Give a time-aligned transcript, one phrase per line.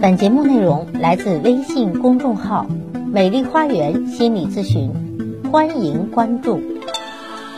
[0.00, 2.66] 本节目内容来自微信公众号
[3.12, 4.92] “美丽花园心理咨询”，
[5.50, 6.60] 欢迎关注。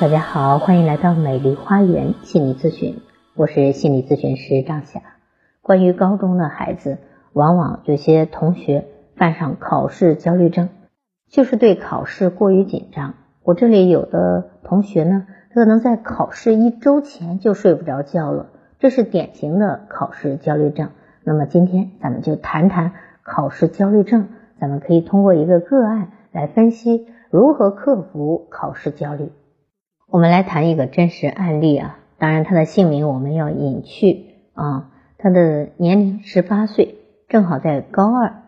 [0.01, 2.97] 大家好，欢迎来到美丽花园心理咨询，
[3.37, 5.03] 我是心理咨询师张霞。
[5.61, 6.97] 关于高中的孩子，
[7.35, 8.87] 往往有些同学
[9.17, 10.71] 犯上考试焦虑症，
[11.29, 13.17] 就是对考试过于紧张。
[13.43, 18.47] 我这里有的同学呢，可能在考试一周前就睡不着觉了，
[18.79, 20.89] 这是典型的考试焦虑症。
[21.23, 22.93] 那么今天咱们就谈谈
[23.23, 29.31] 考试焦虑症，咱们可以通过一个个案来分析如何克服考试焦虑。
[30.09, 36.97] 我们来谈一个真实案例啊，当然他的姓名我们要隐去啊，他的年龄十八岁，
[37.29, 38.43] 正好在高二。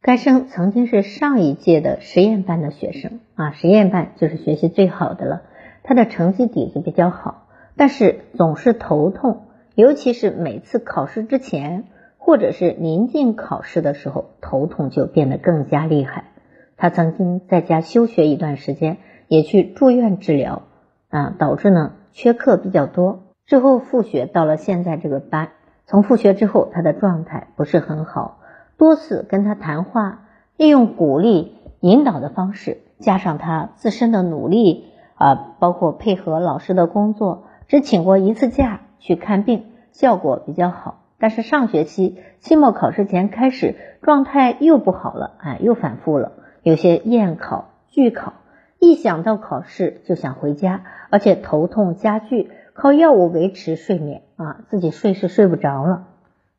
[0.00, 5.42] 该生曾经是上一届的实验班的学生啊，实验班就是学习最好的了，
[5.82, 7.46] 他的成绩底子比较好，
[7.76, 9.47] 但是总是头痛。
[9.78, 11.84] 尤其是每次考试之前，
[12.18, 16.32] 或者是临近考试的时候，头痛就变得更加厉害。
[16.76, 18.96] 他曾经在家休学一段时间，
[19.28, 20.62] 也去住院治疗
[21.10, 23.20] 啊，导致呢缺课比较多。
[23.46, 25.50] 之后复学到了现在这个班，
[25.86, 28.40] 从复学之后，他的状态不是很好，
[28.78, 30.24] 多次跟他谈话，
[30.56, 38.80] 利用鼓励引导的方式，加上他自身的努力啊，包括配合老师的工作，只请过一次假。
[39.00, 39.66] 去看病
[39.98, 48.34] 效果比较好，但是上学期期末考试前开始状态又不好了，哎，又反复了，有些厌考拒考，
[48.78, 56.06] 一想到考试就想回家，而且头痛加剧，靠药物维持睡眠啊，自己睡是睡不着了。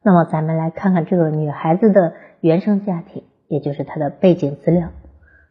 [0.03, 4.89] 那么咱们来看看这个女孩子的原生家庭，也就是她的背景资料。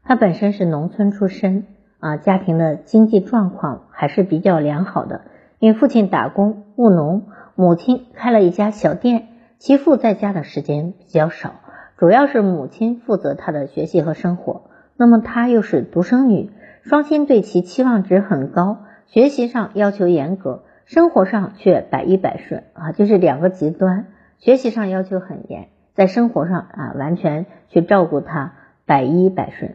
[0.04, 1.64] 她本身是农村出身
[2.00, 5.22] 啊，家庭的经济状况还是比较良好的。
[5.58, 7.24] 因为父亲打工务农，
[7.60, 11.54] 母亲开了一家小店，其父在家的时间比较少，
[11.96, 14.70] 主要是母亲负责他的学习和生活。
[14.96, 16.52] 那么她又是独生女，
[16.84, 24.06] 双亲对其期望值很高，学习上要求严格，生活上却百依百顺啊，就是两个极端。
[24.38, 28.52] 学习上要求很严，在生活上啊完全去照顾他，
[28.86, 29.74] 百依百顺。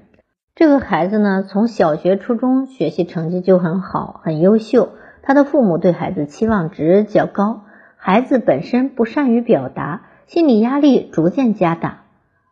[0.56, 4.88] 这个孩子呢，从小学、初中学习成绩就很好，很优秀。
[5.26, 7.62] 他的父母对孩子期望值较高，
[8.06, 12.02] 孩子本身不善于表达，心理压力逐渐加大。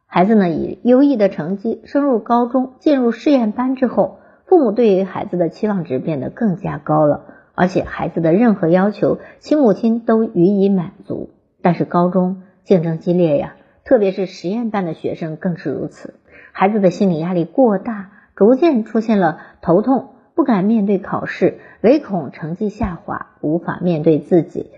[0.05, 11.31] 孩子呢以优异的成绩升入高中，进入试验班之后，父母对于孩子的期望值变得更加高了，而且孩子的任何要求，其母亲都予以满足。
[11.61, 16.13] 但是高中竞争激烈呀，特别是实验班的学生更是如此，
[16.53, 20.11] 孩子的心理压力过大，逐渐出现了头痛。
[20.33, 24.71] 不敢面对考试，唯恐成绩下滑，无法面对自己。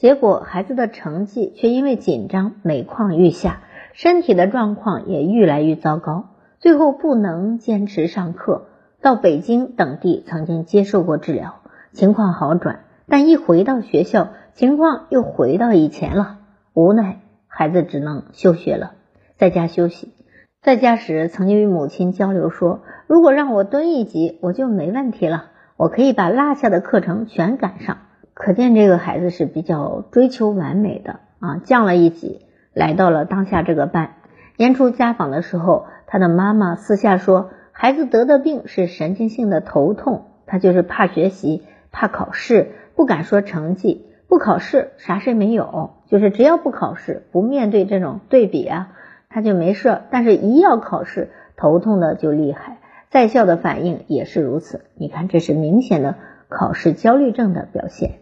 [0.00, 3.60] 结果孩子的成绩却因为紧张每况愈下，
[3.92, 6.30] 身体的状况也愈来愈糟糕。
[6.58, 8.68] 最后不能坚持上课，
[9.02, 11.56] 到北京等地曾经接受过治疗，
[11.92, 12.80] 情况好转。
[13.08, 16.38] 但一回到学校，情况又回到以前了。
[16.72, 18.92] 无奈孩子只能休学了，
[19.36, 20.14] 在家休息。
[20.62, 22.80] 在家时曾经与母亲交流说。
[23.06, 27.98] 如果让我蹲一级，我就没问题了，我可以把落下的课程全赶上。
[28.42, 32.40] 可见这个孩子是比较追求完美的啊，降了一级，
[32.72, 34.14] 来到了当下这个班。
[34.56, 48.92] 年初家访的时候，他的妈妈私下说，孩子得的病是神经性的头痛，他就是怕学习，怕考试，不敢说成绩，不考试啥事没有，就是只要不考试，不面对这种对比啊，
[49.28, 50.00] 他就没事。
[50.10, 51.28] 但是一要考试，
[51.58, 52.78] 头痛的就厉害。
[53.10, 56.14] 在校的反应也是如此，你看这是明显的
[56.48, 58.12] 考试焦虑症的表现。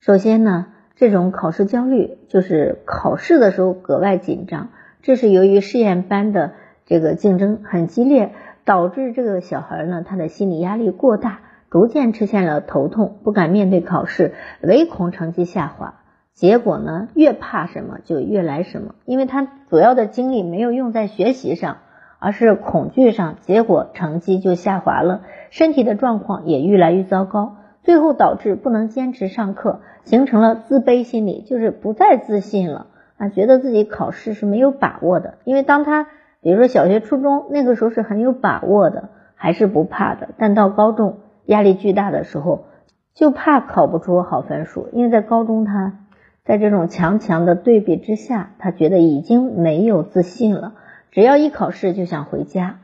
[0.00, 4.70] 首先呢，这种考试焦虑就是考试的时候格外紧张，
[5.02, 6.52] 这是由于试验班的
[6.86, 8.32] 这个竞争很激烈，
[8.64, 15.96] 导致这个小孩呢他的心理压力过大，逐渐出现了头痛，不敢面对考试，唯恐成绩下滑。
[16.32, 21.76] 结果呢，越怕什么就越来什么，因为他主要的精力没有用在学习上。
[22.22, 32.86] 而是恐惧上，结果成绩就下滑了，身体的状况也越来越糟糕，最后导致不能坚持上课，形成了自卑心理，就是不再自信了
[33.16, 35.34] 啊，觉得自己考试是没有把握的。
[35.44, 36.06] 因为当他
[36.42, 42.66] 比如说小学、初中那个时候是很有把握的，还是不怕的，但到高中压力巨大的时候，
[43.14, 45.98] 就怕考不出好分数，因为在高中他
[46.44, 50.74] 在这种强强的对比之下，他觉得已经没有自信了。
[51.10, 52.78] 只要一考试就想回家，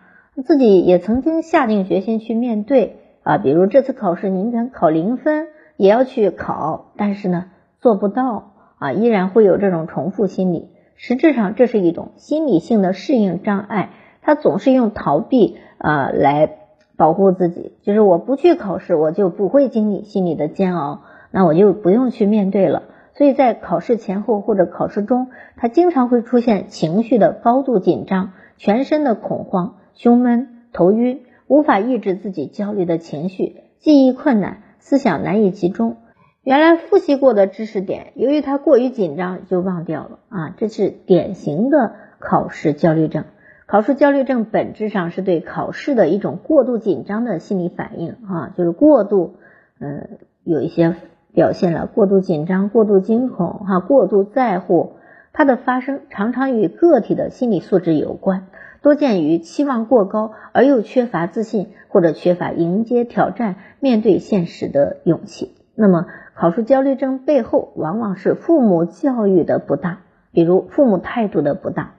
[0.45, 7.47] 自己也曾经下定决心去面对啊，比如这次考试宁肯考零分也要去考，但是呢
[7.81, 13.91] 做不到啊，依然会有这种重复心理，实质上这是一种心理性的适应障碍，
[14.23, 16.51] 他总是用逃避啊来
[16.97, 21.01] 保护自己，就是我不去考试，我就不会经历心理的煎熬，
[21.33, 22.85] 那我就不用去面对了。
[23.15, 35.97] 所以在考试前后或者考试中，他经常会出现情绪的高度紧张、全身的恐慌、胸闷、头晕，无法抑制自己焦虑的情绪，记忆困难，思想难以集中。
[36.43, 43.25] 原来复习过的知识点，由于他过于紧张就忘掉了啊，这是典型的考试焦虑症。
[43.67, 49.37] 考试焦虑症本质上是对考试的一种过度紧张的心理反应啊，就是过度
[49.81, 50.97] 嗯有一些。
[51.35, 54.95] 表现了过度紧张、过度惊恐、哈、过度在乎，
[55.35, 58.47] 它的发生常常与个体的心理素质有关，
[58.83, 65.55] 多见于期望过高而又缺乏自信，或者缺乏迎接挑战、面对现实的勇气。
[65.75, 69.99] 那么，考试焦虑症背后往往是父母教育的不当，
[70.33, 71.91] 比如父母态度的不当。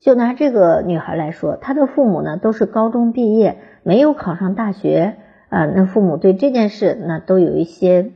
[0.00, 5.16] 就拿这个女孩来说，她的父母呢都是高中毕业，没有考上大学
[5.50, 8.12] 啊，那父母对这件事那都有一些。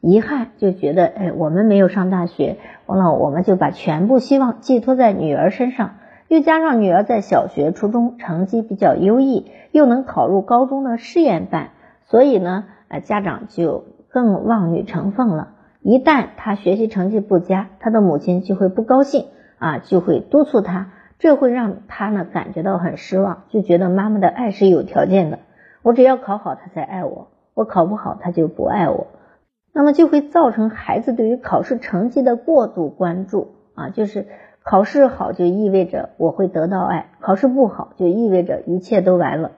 [0.00, 5.96] 遗憾就觉得，哎，我们没有上大学，完了我们就把全部希望寄托在女儿身上，
[6.28, 11.70] 又加上女儿在小学、初中成绩比较优异，又能考入高中的试验班，
[12.04, 15.54] 所以呢，呃，家长就更望女成凤了。
[15.80, 19.26] 一旦她学习成绩不佳，她的母亲就会不高兴
[19.58, 25.38] 啊，就会督促她，这会让她呢感觉到很失望，就觉得妈妈的爱是有条件的，
[25.82, 29.06] 我只要考好她才爱我，我考不好她就不爱我。
[29.72, 34.26] 那么就会造成孩子对于考试成绩的过度关注啊，就是
[34.68, 39.52] 考试好就意味着我会得到爱，考试不好就意味着一切都完了，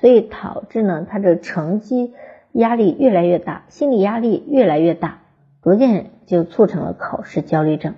[0.00, 2.14] 所以导致呢他这成绩
[2.50, 5.18] 压力越来越大，心理压力越来越大，
[5.62, 7.94] 逐渐就促成了考试焦虑症。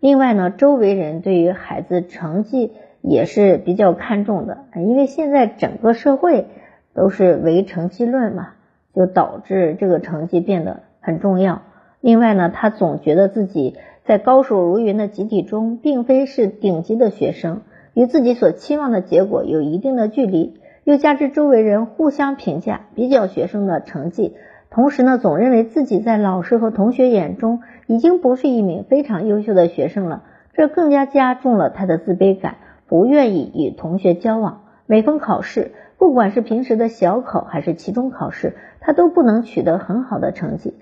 [0.00, 2.72] 另外呢，周围人对于孩子成绩
[3.02, 6.46] 也是比较看重的，因为现在整个社会
[6.94, 8.54] 都是唯成绩论嘛，
[8.94, 10.80] 就导致这个成绩变得。
[11.00, 11.62] 很重要。
[12.00, 13.76] 另外呢，他总觉得自己
[14.08, 17.60] 在高手如云的集体中，并非是顶级的学生，
[17.92, 20.54] 与自己所期望的结果有一定的距离。
[20.84, 24.34] 又加之周围人互相评价、比较学生的成绩，
[24.70, 30.22] 同时呢，总认为自己在老师和同学眼中已经不是一名非常优秀的学生了，
[30.54, 32.56] 这更加加重了他的自卑感，
[32.86, 34.62] 不愿意与同学交往。
[34.86, 40.72] 每逢考试，不管是平时的小考还是期中考试，他都不能取得很好的成绩。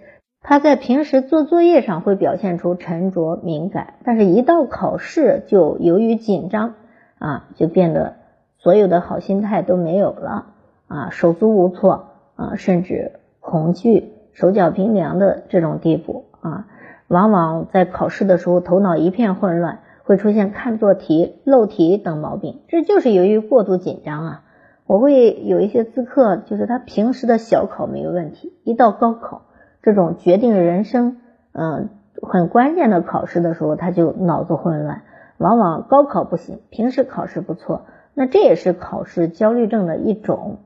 [0.49, 6.75] 他在平时做作业上会表现出沉着敏感，但是一到考试就由于紧张
[7.19, 8.15] 啊，就变得
[8.57, 10.47] 所有的好心态都没有了
[10.87, 16.69] 啊，手足无措啊，甚至恐惧、手脚冰凉的这种地步啊，
[17.09, 24.43] 往往在考试的时候头脑一片混乱，会出现看错题、漏题等毛病，这就是由于过度紧张啊。
[24.87, 29.43] 我会有一些咨客，就是他平时的小考没有问题，一到高考。
[29.87, 31.19] 这种决定人生，
[31.53, 31.91] 嗯，
[32.21, 35.03] 很关键的考试的时候，他就脑子混乱，
[35.39, 40.59] 往往高考不行，平时考试不错，那这也是考试焦虑症的一种。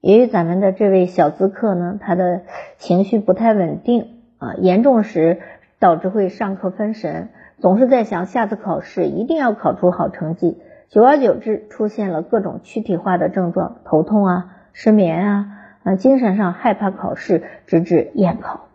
[0.00, 2.40] 由于咱们的这位小咨客呢，他的
[2.76, 4.08] 情绪不太稳定
[4.38, 5.38] 啊，严重时
[5.78, 7.28] 导致会上课分神，
[7.58, 15.53] 总是在想下次考试一定要考出好成绩，久而久之出现了各种躯体化的症状，头痛啊，失眠啊。
[15.84, 18.68] 啊，精神上害怕考试，直至厌考。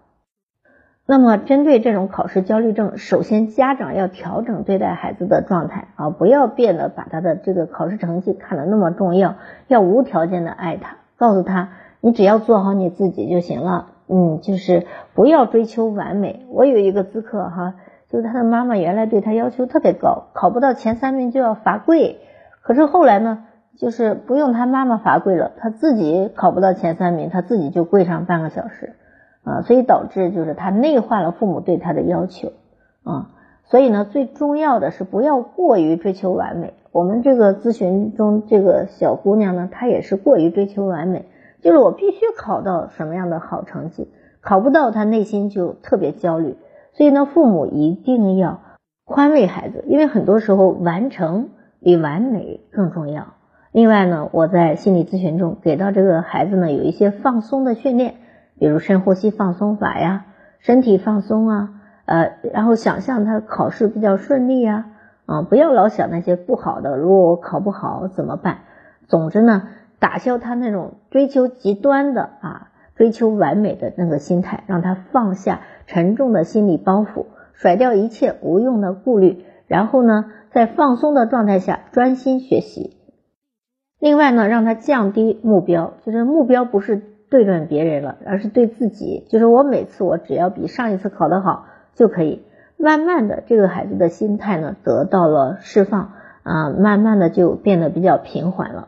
[1.05, 9.37] 那么，针对这种考试焦虑症，首先家长要调整对待孩子的状态啊，不要变得把他的这个考试成绩看得那么重要，
[9.67, 13.87] 要无条件的爱他，告诉他你只要做好你自己就行了。
[14.07, 14.85] 嗯，就是
[15.15, 16.45] 不要追求完美。
[16.49, 17.73] 我有一个咨客哈，
[18.07, 22.19] 就是他的妈妈原来对他要求特别高，考不到前三名就要罚跪，
[22.61, 23.45] 可是后来呢？
[23.79, 28.93] 就是不用他妈妈罚跪了，他自己考不到前三名，他自己就跪上半个小时，
[29.43, 32.51] 啊，所以导致就是他内化了父母对他的要求，
[33.03, 33.29] 啊，
[33.63, 36.73] 所以呢，最重要的是不要过于追求完美。
[36.91, 41.29] 我们这个咨询中这个小姑娘呢，她也是过于追求完美，
[41.61, 46.57] 就是我必须考到什么样的好成绩，考不到她内心就特别焦虑。
[46.91, 48.59] 所以呢，父母一定要
[49.05, 53.27] 宽慰孩子，因为很多时候完成比完美更重要。
[53.71, 58.15] 另外呢，我在心理咨询中给到这个孩子呢有一些放松的训练，
[58.57, 60.25] 比如深呼吸放松法呀，
[60.57, 61.69] 身体放松啊，
[62.05, 64.87] 呃，然后想象他考试比较顺利呀，
[65.27, 68.61] 啊，不要老想那些不好的，如果我考不好怎么办？
[69.07, 69.67] 总之呢，
[69.99, 82.98] 打消他那种追求极端的啊，追求完美的那个心态，让他放下沉重的心理包袱，甩掉一切无用的顾虑，然后呢，在放松的状态下专心学习。
[83.99, 89.25] 另外呢，让他降低目标，就是目标不是对准别人了，而是对自己。
[89.29, 91.65] 就是我每次我只要比上一次考得好
[91.95, 92.43] 就可以。
[92.77, 96.13] 慢慢的，这个孩子的心态呢得到了释放
[96.43, 98.87] 啊，慢慢的就变得比较平缓了。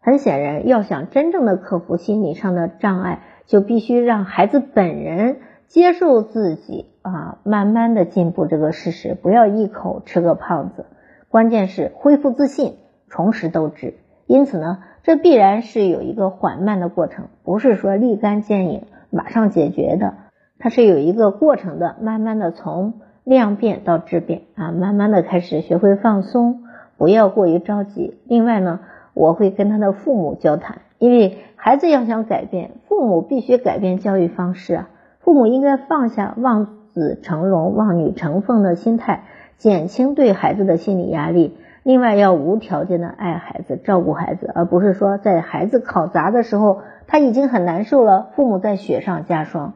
[0.00, 5.36] 很显然，要想真正的克服心理上的障碍，就必须让孩子本人
[5.66, 10.86] 接受自己啊，慢慢的进步这个事实，不要一口吃个胖子。
[11.28, 12.76] 关键是恢复自信，
[13.10, 13.94] 重拾斗志。
[14.26, 20.14] 因此呢，这必然是有一个缓慢的过程，不是说立竿见影马上解决的，
[20.58, 26.64] 它是有一个过程的，慢慢的从量变到质变啊，慢慢的开始学会放松，
[26.96, 28.18] 不要过于着急。
[28.24, 28.80] 另外呢，
[29.14, 34.88] 我会跟他的父母交谈，因为孩子要想改变，父母必须改变教育方式啊，
[35.20, 39.24] 父母应该放下望子成龙、望女成凤的心态，
[39.56, 41.56] 减轻对孩子的心理压力。
[41.86, 49.74] 另外要无条件的爱孩子，照顾孩子，而不是说在孩子考砸的时候他已经很难受了，父母再雪上加霜。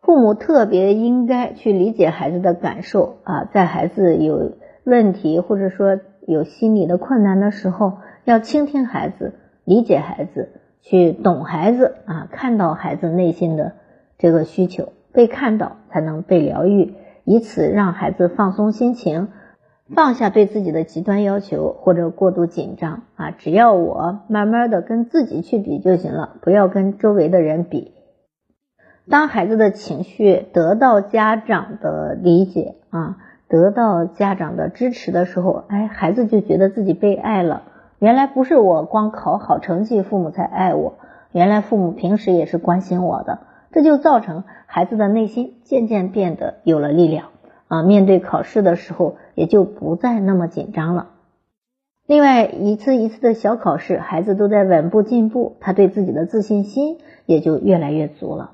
[0.00, 4.52] 父母特别应该去理解孩子的感受啊，在孩子有
[4.84, 9.34] 问题或者说有心理的困难的时候，要倾听孩子，
[9.64, 10.48] 理解孩子，
[10.80, 13.74] 去懂孩子啊，看到孩子内心的
[14.16, 19.28] 这个需求，被看到才能被疗愈，以此让孩子放松心情。
[19.94, 27.92] 放下对自己的极端要求或者过度紧张啊，只要我慢慢的跟自己去比就行了，不要跟周围的人比。
[29.08, 37.62] 当孩子的情绪得到家长的理解啊，得到家长的支持的时候，哎，孩子就觉得自己被爱了。
[38.00, 40.94] 原来不是我光考好成绩，父母才爱我，
[41.30, 43.38] 原来父母平时也是关心我的，
[43.70, 47.28] 这就造成孩子的内心渐渐变得有了力量。
[47.68, 51.08] 啊，面对考试的时候也就不再那么紧张了。
[52.06, 58.52] 另外，一次一次的小考试，孩子都在稳步进步，他对自己的自信心也就越来越足了。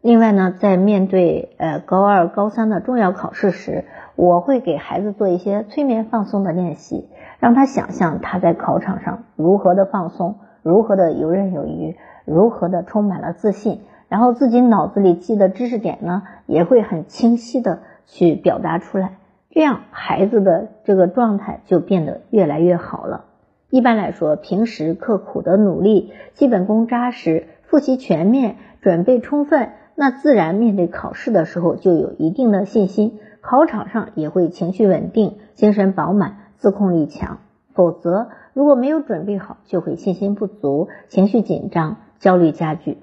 [0.00, 3.84] 另外呢，在面对呃高二、高三的重要考试时，
[4.16, 7.08] 我会给孩子做一些催眠放松的练习，
[7.38, 17.78] 让他想象他在考场上如何的放松，如何的游刃有余，如何的充满了自信，然后自己脑子里记的知识点呢，也会很清晰的。
[18.06, 19.18] 去表达出来，
[19.50, 23.24] 这样孩子的这个状态就变得越来越好了。
[23.70, 37.38] 一般来说，平时刻苦的努力，基本功扎实，复习全面，准备充分，那自然面对考试的时候就有一定的信心，考场上也会情绪稳定，精神饱满，自控力强。
[37.72, 42.98] 否则，如果没有准备好，就会信心不足，情绪紧张，焦虑加剧。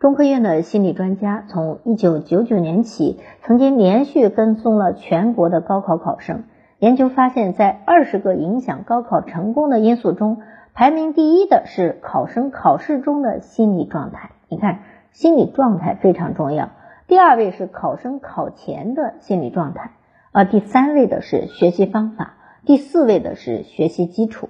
[0.00, 6.44] 中科院的心理专家从一九九九年起，曾经连续跟踪了全国的高考考生。
[6.78, 10.38] 研究发现，在二十个影响高考成功的因素中，
[10.72, 14.30] 排名第一的是考生考试中的心理状态。
[14.48, 14.78] 你看，
[15.12, 16.70] 心理状态非常重要。
[17.06, 19.90] 第二位是考生考前的心理状态，
[20.32, 24.48] 啊，第三位的是学习方法，第四位的是学习基础。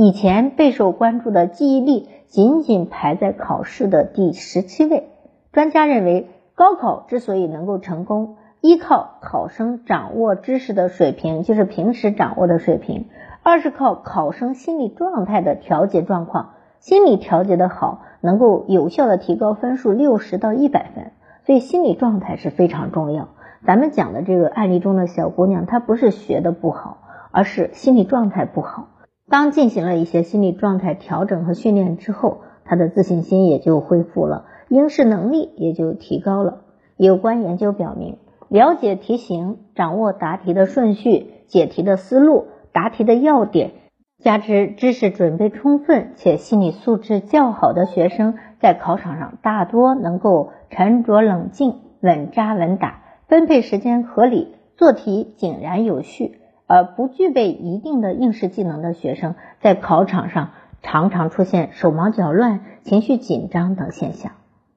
[0.00, 2.08] 以前备受关注的记忆力。
[2.28, 5.08] 仅仅排在考试的第十七位。
[5.50, 13.06] 专家认为，高考之所以能够成功，依靠考生掌握知识的水平，就是平时掌握的水平；
[13.42, 16.50] 二是靠考生心理状态的调节状况。
[16.78, 21.10] 心理调节的好，能够有效的提高分数六十到一百分。
[21.44, 23.30] 所以，心理状态是非常重要。
[23.66, 26.98] 咱们讲的这个案例中的小姑娘，她不是学的不好，
[27.32, 28.88] 而是心理状态不好。
[29.30, 36.62] 当进行了一些心理状态调整和训练之后，他的自信心也就恢复了，应试能力也就提高了。
[36.96, 38.16] 有关研究表明，
[38.48, 43.72] 了解题型、掌握答题的顺序、解题的思路、答题的要点，
[44.18, 56.37] 加之知识准备充分且心理素质较好的学生，在考场上大多能够沉着冷静、稳扎稳打，分配时间合理，做题井然有序。
[56.68, 60.50] 而不具备一定的应试技能的学生，在考场上
[60.82, 64.32] 常常出现手忙脚乱、情绪紧张等现象。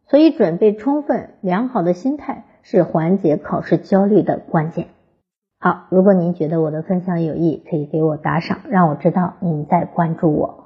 [0.08, 4.88] 所以，准备充分、良好的心态是缓解考试焦虑的关键。
[5.60, 10.66] 好，如果您觉得我的分享有益，可以给我打赏，让我知道您在关注我。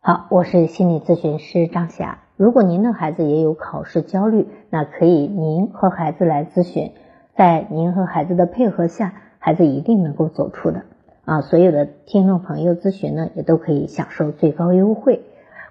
[0.00, 2.20] 好，我是心理咨询师张霞。
[2.36, 6.92] 如果您的孩子也有考试焦虑，那可以您和孩子来咨询，
[7.36, 9.14] 在您和孩子的配合下。
[9.44, 10.84] 孩子一定能够走出的
[11.24, 11.40] 啊！
[11.40, 15.24] 所有的听众朋友咨询呢，也都可以享受最高优惠。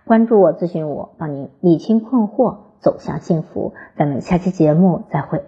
[0.03, 3.71] 关注我，咨询我，帮您理清困惑，走向幸福。
[3.95, 5.45] 咱们下期节目再会。